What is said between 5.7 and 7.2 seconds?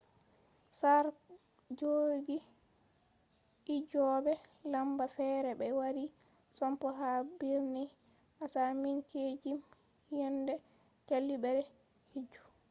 wari sompo ha